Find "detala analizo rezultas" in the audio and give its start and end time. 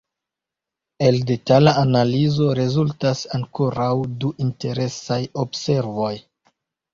1.31-3.21